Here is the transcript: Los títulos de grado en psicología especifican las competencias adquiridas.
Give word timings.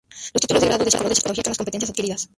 Los 0.33 0.41
títulos 0.41 0.61
de 0.61 0.67
grado 0.67 0.83
en 0.83 0.89
psicología 0.89 1.13
especifican 1.13 1.51
las 1.51 1.57
competencias 1.59 1.89
adquiridas. 1.91 2.29